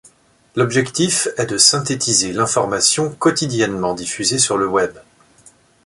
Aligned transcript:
L'objectif 0.55 1.27
est 1.37 1.45
de 1.45 1.59
synthétiser 1.59 2.33
l'information 2.33 3.11
quotidiennement 3.11 3.93
diffusée 3.93 4.39
sur 4.39 4.57
le 4.57 4.67
Web. 4.67 4.97